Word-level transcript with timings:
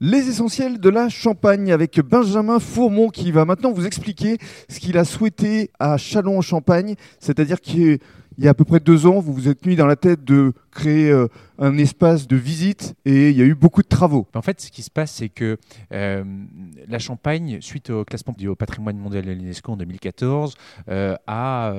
Les 0.00 0.28
essentiels 0.28 0.78
de 0.78 0.88
la 0.90 1.08
Champagne 1.08 1.72
avec 1.72 1.98
Benjamin 2.00 2.60
Fourmont 2.60 3.08
qui 3.08 3.32
va 3.32 3.44
maintenant 3.44 3.72
vous 3.72 3.84
expliquer 3.84 4.38
ce 4.68 4.78
qu'il 4.78 4.96
a 4.96 5.04
souhaité 5.04 5.72
à 5.80 5.96
Châlons-en-Champagne, 5.96 6.94
c'est-à-dire 7.18 7.60
qu'il 7.60 7.98
y 8.38 8.46
a 8.46 8.50
à 8.50 8.54
peu 8.54 8.64
près 8.64 8.78
deux 8.78 9.06
ans, 9.06 9.18
vous 9.18 9.32
vous 9.32 9.48
êtes 9.48 9.66
mis 9.66 9.74
dans 9.74 9.88
la 9.88 9.96
tête 9.96 10.22
de 10.22 10.52
créer 10.70 11.10
euh, 11.10 11.26
un 11.58 11.76
espace 11.78 12.28
de 12.28 12.36
visite 12.36 12.94
et 13.04 13.30
il 13.30 13.36
y 13.36 13.42
a 13.42 13.44
eu 13.44 13.56
beaucoup 13.56 13.82
de 13.82 13.88
travaux. 13.88 14.28
En 14.36 14.42
fait, 14.42 14.60
ce 14.60 14.70
qui 14.70 14.82
se 14.82 14.90
passe, 14.90 15.10
c'est 15.10 15.30
que 15.30 15.56
euh, 15.92 16.22
la 16.86 17.00
Champagne, 17.00 17.58
suite 17.60 17.90
au 17.90 18.04
classement 18.04 18.34
du 18.38 18.54
patrimoine 18.54 18.98
mondial 18.98 19.24
de 19.24 19.32
l'UNESCO 19.32 19.72
en 19.72 19.76
2014, 19.76 20.54
euh, 20.90 21.16
a, 21.26 21.74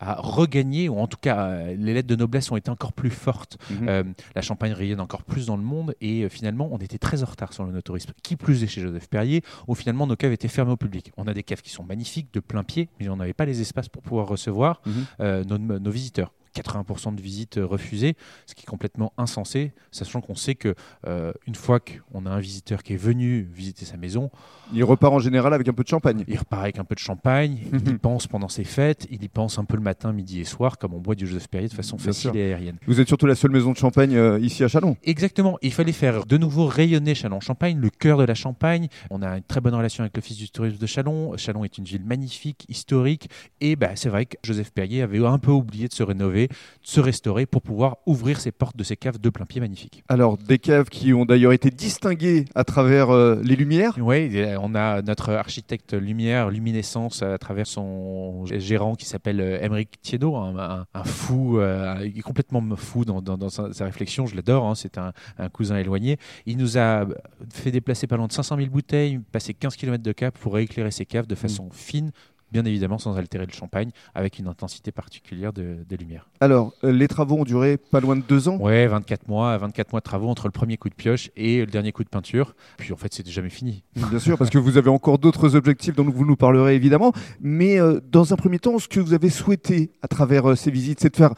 a, 0.00 0.14
regagné, 0.20 0.88
ou 0.88 0.98
en 0.98 1.06
tout 1.06 1.18
cas, 1.20 1.64
les 1.66 1.94
lettres 1.94 2.08
de 2.08 2.16
noblesse 2.16 2.50
ont 2.50 2.56
été 2.56 2.70
encore 2.70 2.92
plus 2.92 3.10
fortes. 3.10 3.58
Mhm. 3.70 4.14
la 4.34 4.42
Champagne 4.42 4.72
rayonne 4.72 5.00
encore 5.00 5.22
plus 5.22 5.46
dans 5.46 5.56
le 5.56 5.62
monde 5.62 5.94
et 6.00 6.28
finalement, 6.28 6.68
on 6.72 6.78
était 6.78 6.98
très 6.98 7.22
en 7.22 7.26
retard 7.26 7.52
sur 7.52 7.64
le 7.64 7.72
no-tourisme. 7.72 8.12
Qui 8.22 8.36
plus 8.36 8.62
est 8.64 8.66
chez 8.66 8.80
Joseph 8.80 9.08
Perrier, 9.08 9.42
où 9.68 9.74
finalement 9.74 10.06
nos 10.06 10.16
caves 10.16 10.32
étaient 10.32 10.48
fermées 10.48 10.72
au 10.72 10.76
public. 10.76 11.12
On 11.16 11.26
a 11.26 11.34
des 11.34 11.42
caves 11.42 11.62
qui 11.62 11.70
sont 11.70 11.84
magnifiques, 11.84 12.32
de 12.32 12.40
plein 12.40 12.64
pied, 12.64 12.88
mais 12.98 13.08
on 13.08 13.16
n'avait 13.16 13.32
pas 13.32 13.44
les 13.44 13.60
espaces 13.60 13.88
pour 13.88 14.02
pouvoir 14.02 14.26
recevoir 14.26 14.82
mhm. 14.86 15.44
nos, 15.46 15.78
nos 15.78 15.90
visiteurs. 15.90 16.32
80% 16.54 17.14
de 17.14 17.20
visites 17.20 17.58
euh, 17.58 17.66
refusées, 17.66 18.16
ce 18.46 18.54
qui 18.54 18.62
est 18.62 18.66
complètement 18.66 19.12
insensé, 19.16 19.72
sachant 19.90 20.20
qu'on 20.20 20.34
sait 20.34 20.54
que 20.54 20.74
euh, 21.06 21.32
une 21.46 21.54
fois 21.54 21.80
qu'on 21.80 22.26
a 22.26 22.30
un 22.30 22.40
visiteur 22.40 22.82
qui 22.82 22.94
est 22.94 22.98
venu 22.98 23.48
visiter 23.52 23.84
sa 23.84 23.96
maison, 23.96 24.30
il 24.72 24.84
repart 24.84 25.12
en 25.12 25.18
général 25.18 25.54
avec 25.54 25.68
un 25.68 25.72
peu 25.72 25.82
de 25.82 25.88
champagne. 25.88 26.24
Il 26.28 26.38
repart 26.38 26.62
avec 26.62 26.78
un 26.78 26.84
peu 26.84 26.94
de 26.94 27.00
champagne, 27.00 27.58
il 27.72 27.88
y 27.88 27.94
pense 27.98 28.26
pendant 28.26 28.48
ses 28.48 28.64
fêtes, 28.64 29.06
il 29.10 29.22
y 29.22 29.28
pense 29.28 29.58
un 29.58 29.64
peu 29.64 29.76
le 29.76 29.82
matin, 29.82 30.12
midi 30.12 30.40
et 30.40 30.44
soir, 30.44 30.78
comme 30.78 30.94
on 30.94 31.00
boit 31.00 31.14
du 31.14 31.26
Joseph 31.26 31.48
Perrier 31.48 31.68
de 31.68 31.74
façon 31.74 31.98
facile 31.98 32.36
et 32.36 32.42
aérienne. 32.42 32.76
Vous 32.86 33.00
êtes 33.00 33.08
surtout 33.08 33.26
la 33.26 33.34
seule 33.34 33.50
maison 33.50 33.72
de 33.72 33.76
champagne 33.76 34.16
euh, 34.16 34.38
ici 34.40 34.64
à 34.64 34.68
Chalon. 34.68 34.96
Exactement, 35.04 35.58
il 35.62 35.72
fallait 35.72 35.92
faire 35.92 36.26
de 36.26 36.36
nouveau 36.36 36.66
rayonner 36.66 37.14
Chalon-Champagne, 37.14 37.78
le 37.78 37.90
cœur 37.90 38.18
de 38.18 38.24
la 38.24 38.34
Champagne. 38.34 38.88
On 39.10 39.22
a 39.22 39.36
une 39.36 39.42
très 39.42 39.60
bonne 39.60 39.74
relation 39.74 40.02
avec 40.02 40.16
l'Office 40.16 40.36
du 40.36 40.50
tourisme 40.50 40.78
de 40.78 40.86
Chalon. 40.86 41.36
Chalon 41.36 41.64
est 41.64 41.78
une 41.78 41.84
ville 41.84 42.04
magnifique, 42.04 42.64
historique, 42.68 43.28
et 43.60 43.76
bah, 43.76 43.90
c'est 43.94 44.08
vrai 44.08 44.26
que 44.26 44.36
Joseph 44.42 44.72
Perrier 44.72 45.02
avait 45.02 45.24
un 45.24 45.38
peu 45.38 45.50
oublié 45.50 45.88
de 45.88 45.92
se 45.92 46.02
rénover 46.02 46.39
de 46.48 46.54
se 46.82 47.00
restaurer 47.00 47.46
pour 47.46 47.62
pouvoir 47.62 47.98
ouvrir 48.06 48.40
ses 48.40 48.52
portes 48.52 48.76
de 48.76 48.84
ces 48.84 48.96
caves 48.96 49.18
de 49.18 49.30
plein 49.30 49.46
pied 49.46 49.60
magnifiques. 49.60 50.04
Alors, 50.08 50.36
des 50.36 50.58
caves 50.58 50.88
qui 50.88 51.12
ont 51.12 51.24
d'ailleurs 51.24 51.52
été 51.52 51.70
distinguées 51.70 52.44
à 52.54 52.64
travers 52.64 53.10
euh, 53.10 53.40
les 53.42 53.56
lumières 53.56 53.94
Oui, 53.98 54.30
on 54.60 54.74
a 54.74 55.02
notre 55.02 55.30
architecte 55.30 55.94
lumière, 55.94 56.50
luminescence, 56.50 57.22
à 57.22 57.38
travers 57.38 57.66
son 57.66 58.44
gérant 58.46 58.94
qui 58.94 59.06
s'appelle 59.06 59.40
Emeric 59.40 59.88
euh, 59.94 60.00
Thiedo, 60.02 60.36
un, 60.36 60.86
fou, 61.04 61.58
euh, 61.58 62.08
complètement 62.24 62.62
fou 62.76 63.04
dans, 63.04 63.48
sa, 63.48 63.84
réflexion, 63.84 64.26
je 64.26 64.36
l'adore, 64.36 64.66
hein, 64.66 64.74
c'est 64.74 64.98
un, 64.98 65.12
cousin 65.52 65.76
éloigné. 65.78 66.18
Il 66.46 66.56
nous 66.56 66.78
a 66.78 67.06
fait 67.52 67.70
déplacer 67.70 68.06
pas 68.06 68.16
loin 68.16 68.26
de 68.26 68.32
500 68.32 68.56
000 68.56 68.68
bouteilles, 68.68 69.20
passer 69.32 69.54
15 69.54 69.76
km 69.76 70.02
de 70.02 70.12
cap 70.12 70.38
pour 70.38 70.58
éclairer 70.58 70.90
ces 70.90 71.06
caves 71.06 71.26
de 71.26 71.34
façon 71.34 71.66
mm. 71.66 71.72
fine, 71.72 72.10
bien 72.52 72.64
évidemment 72.64 72.98
sans 72.98 73.16
altérer 73.16 73.46
le 73.46 73.52
champagne, 73.52 73.90
avec 74.14 74.38
une 74.38 74.48
intensité 74.48 74.92
particulière 74.92 75.52
de, 75.52 75.78
des 75.88 75.96
lumières. 75.96 76.28
Alors, 76.40 76.72
euh, 76.84 76.92
les 76.92 77.08
travaux 77.08 77.36
ont 77.36 77.44
duré 77.44 77.76
pas 77.76 78.00
loin 78.00 78.16
de 78.16 78.22
deux 78.22 78.48
ans? 78.48 78.56
Ouais, 78.56 78.86
24 78.86 79.28
mois, 79.28 79.56
24 79.58 79.92
mois 79.92 80.00
de 80.00 80.04
travaux 80.04 80.28
entre 80.28 80.46
le 80.46 80.52
premier 80.52 80.76
coup 80.76 80.88
de 80.88 80.94
pioche 80.94 81.30
et 81.36 81.60
le 81.60 81.66
dernier 81.66 81.92
coup 81.92 82.04
de 82.04 82.08
peinture. 82.08 82.54
Puis 82.78 82.92
en 82.92 82.96
fait, 82.96 83.12
c'était 83.12 83.30
jamais 83.30 83.50
fini. 83.50 83.84
Bien 83.96 84.18
sûr, 84.18 84.38
parce 84.38 84.50
que 84.50 84.58
vous 84.58 84.76
avez 84.76 84.90
encore 84.90 85.18
d'autres 85.18 85.56
objectifs 85.56 85.94
dont 85.94 86.04
vous 86.04 86.24
nous 86.24 86.36
parlerez 86.36 86.74
évidemment. 86.74 87.12
Mais 87.40 87.80
euh, 87.80 88.00
dans 88.10 88.32
un 88.32 88.36
premier 88.36 88.58
temps, 88.58 88.78
ce 88.78 88.88
que 88.88 89.00
vous 89.00 89.14
avez 89.14 89.30
souhaité 89.30 89.92
à 90.02 90.08
travers 90.08 90.50
euh, 90.50 90.56
ces 90.56 90.70
visites, 90.70 91.00
c'est 91.00 91.10
de 91.10 91.16
faire 91.16 91.34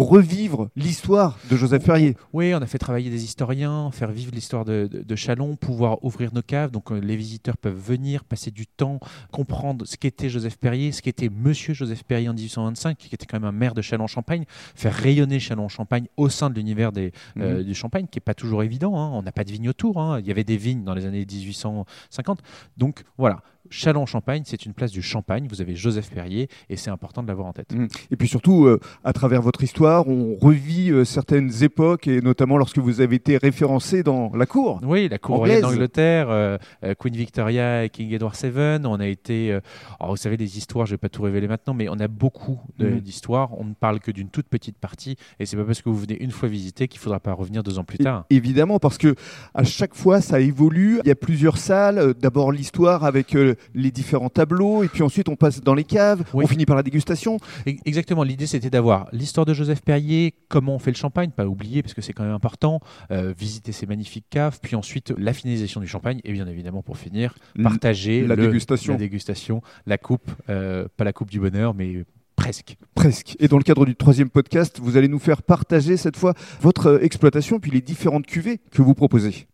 revivre 0.00 0.68
l'histoire 0.74 1.38
de 1.50 1.56
Joseph 1.56 1.84
Ferrier. 1.84 2.16
Oui, 2.32 2.54
on 2.54 2.62
a 2.62 2.66
fait 2.66 2.78
travailler 2.78 3.10
des 3.10 3.24
historiens, 3.24 3.90
faire 3.92 4.10
vivre 4.10 4.32
l'histoire 4.34 4.64
de, 4.64 5.14
Chalon, 5.14 5.56
pouvoir 5.56 6.02
ouvrir 6.02 6.32
nos 6.32 6.42
caves. 6.42 6.70
Donc 6.70 6.90
euh, 6.90 6.98
les 6.98 7.16
visiteurs 7.16 7.56
peuvent 7.56 7.78
venir, 7.78 8.24
passer 8.24 8.50
du 8.50 8.66
temps, 8.66 8.98
comprendre 9.30 9.84
ce 9.86 9.96
qu'était 9.96 10.30
Joseph 10.30 10.56
Perrier, 10.56 10.92
ce 10.92 11.02
qu'était 11.02 11.28
Monsieur 11.28 11.74
Joseph 11.74 12.04
Perrier 12.04 12.28
en 12.28 12.34
1825, 12.34 12.96
qui 12.96 13.14
était 13.14 13.26
quand 13.26 13.38
même 13.38 13.48
un 13.48 13.52
maire 13.52 13.74
de 13.74 13.82
Chalon-Champagne, 13.82 14.44
faire 14.74 14.94
rayonner 14.94 15.38
Chalon-Champagne 15.38 16.06
au 16.16 16.28
sein 16.28 16.48
de 16.48 16.54
l'univers 16.54 16.90
euh, 16.96 17.10
mhm. 17.58 17.62
du 17.62 17.74
Champagne, 17.74 18.06
qui 18.10 18.16
n'est 18.16 18.22
pas 18.24 18.34
toujours 18.34 18.62
évident. 18.62 18.96
Hein. 18.98 19.10
On 19.12 19.22
n'a 19.22 19.32
pas 19.32 19.44
de 19.44 19.52
vignes 19.52 19.68
autour. 19.68 20.00
Hein. 20.00 20.20
Il 20.20 20.26
y 20.26 20.30
avait 20.30 20.44
des 20.44 20.56
vignes 20.56 20.84
dans 20.84 20.94
les 20.94 21.04
années 21.04 21.26
1850. 21.30 22.40
Donc 22.78 23.04
voilà, 23.18 23.42
Chalon-Champagne, 23.70 24.42
c'est 24.44 24.66
une 24.66 24.74
place 24.74 24.90
du 24.90 25.02
Champagne. 25.02 25.46
Vous 25.48 25.60
avez 25.60 25.74
Joseph 25.74 26.10
Perrier 26.10 26.48
et 26.68 26.76
c'est 26.76 26.90
important 26.90 27.22
de 27.22 27.28
l'avoir 27.28 27.46
en 27.46 27.52
tête. 27.52 27.74
Mmh. 27.74 27.86
Et 28.10 28.16
puis 28.16 28.28
surtout, 28.28 28.66
euh, 28.66 28.80
à 29.04 29.12
travers 29.12 29.42
votre 29.42 29.62
histoire, 29.62 30.08
on 30.08 30.36
revit 30.36 30.90
euh, 30.90 31.04
certaines 31.04 31.62
époques 31.62 32.06
et 32.06 32.20
notamment 32.20 32.56
lorsque 32.56 32.78
vous 32.78 33.00
avez 33.00 33.16
été 33.16 33.36
référencé 33.36 34.02
dans 34.02 34.32
la 34.34 34.46
cour. 34.46 34.80
Oui, 34.82 35.08
la 35.08 35.18
cour 35.18 35.38
royale 35.38 35.62
d'Angleterre, 35.62 36.28
euh, 36.30 36.58
Queen 36.98 37.14
Victoria 37.14 37.84
et 37.84 37.90
King 37.90 38.12
Edward 38.12 38.34
VII. 38.36 38.80
On 38.84 39.00
a 39.00 39.06
été, 39.06 39.58
vous 40.00 40.16
savez, 40.16 40.36
les 40.36 40.58
histoires, 40.58 40.86
je 40.86 40.92
ne 40.92 40.94
vais 40.94 41.00
pas 41.00 41.08
tout 41.08 41.22
révéler 41.22 41.48
maintenant, 41.48 41.74
mais 41.74 41.88
on 41.88 41.98
a 41.98 42.08
beaucoup 42.08 42.60
mmh. 42.78 42.98
d'histoires. 42.98 43.58
On 43.58 43.64
ne 43.64 43.74
parle 43.74 44.00
que 44.00 44.10
d'une 44.10 44.28
toute 44.28 44.48
petite 44.48 44.78
partie 44.78 45.16
et 45.38 45.46
c'est 45.46 45.56
pas 45.56 45.64
parce 45.64 45.82
que 45.82 45.88
vous 45.88 45.98
venez 45.98 46.20
une 46.22 46.30
fois 46.30 46.48
visiter 46.48 46.88
qu'il 46.88 46.98
ne 46.98 47.02
faudra 47.02 47.20
pas 47.20 47.32
revenir 47.32 47.62
deux 47.62 47.78
ans 47.78 47.84
plus 47.84 47.98
tard. 47.98 48.24
évidemment, 48.30 48.78
parce 48.78 48.98
que 48.98 49.14
à 49.54 49.64
chaque 49.64 49.94
fois, 49.94 50.20
ça 50.20 50.40
évolue. 50.40 51.00
Il 51.04 51.08
y 51.08 51.12
a 51.12 51.16
plusieurs 51.16 51.58
salles. 51.58 52.14
D'abord 52.14 52.52
l'histoire 52.52 53.04
avec 53.04 53.34
les 53.74 53.90
différents 53.90 54.28
tableaux, 54.28 54.82
et 54.82 54.88
puis 54.88 55.02
ensuite 55.02 55.28
on 55.28 55.36
passe 55.36 55.60
dans 55.60 55.74
les 55.74 55.84
caves, 55.84 56.22
on 56.32 56.46
finit 56.46 56.66
par 56.66 56.76
la 56.76 56.82
dégustation. 56.82 57.38
Exactement, 57.66 58.22
l'idée 58.22 58.46
c'était 58.46 58.70
d'avoir 58.70 59.08
l'histoire 59.12 59.46
de 59.46 59.54
Joseph 59.54 59.82
Perrier, 59.82 60.34
comment 60.48 60.74
on 60.74 60.78
fait 60.78 60.90
le 60.90 60.96
champagne, 60.96 61.30
pas 61.30 61.46
oublier 61.46 61.82
parce 61.82 61.94
que 61.94 62.02
c'est 62.02 62.12
quand 62.12 62.24
même 62.24 62.32
important, 62.32 62.80
euh, 63.10 63.32
visiter 63.36 63.72
ces 63.72 63.86
magnifiques 63.86 64.26
caves, 64.30 64.58
puis 64.62 64.76
ensuite 64.76 65.12
la 65.16 65.32
finalisation 65.32 65.80
du 65.80 65.86
champagne, 65.86 66.20
et 66.24 66.32
bien 66.32 66.46
évidemment 66.46 66.82
pour 66.82 66.98
finir, 66.98 67.34
partager 67.62 68.26
la, 68.26 68.36
dégustation. 68.36 68.94
la 68.94 68.98
dégustation, 68.98 69.62
la 69.86 69.98
coupe, 69.98 70.30
euh, 70.48 70.86
pas 70.96 71.04
la 71.04 71.12
coupe 71.12 71.30
du 71.30 71.40
bonheur, 71.40 71.74
mais 71.74 72.04
Presque. 72.36 72.76
Presque. 72.94 73.36
Et 73.38 73.46
dans 73.46 73.56
le 73.56 73.62
cadre 73.62 73.86
du 73.86 73.94
troisième 73.94 74.28
podcast, 74.28 74.80
vous 74.82 74.96
allez 74.96 75.06
nous 75.06 75.20
faire 75.20 75.42
partager 75.42 75.96
cette 75.96 76.16
fois 76.16 76.34
votre 76.60 76.98
exploitation 77.02 77.60
puis 77.60 77.70
les 77.70 77.80
différentes 77.80 78.26
cuvées 78.26 78.58
que 78.72 78.82
vous 78.82 78.94
proposez. 78.94 79.46